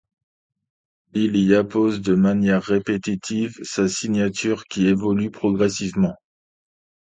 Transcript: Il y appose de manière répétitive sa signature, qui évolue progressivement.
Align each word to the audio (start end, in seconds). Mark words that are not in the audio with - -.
Il 1.13 1.35
y 1.37 1.53
appose 1.53 2.01
de 2.01 2.15
manière 2.15 2.63
répétitive 2.63 3.59
sa 3.61 3.87
signature, 3.87 4.63
qui 4.65 4.87
évolue 4.87 5.29
progressivement. 5.29 6.15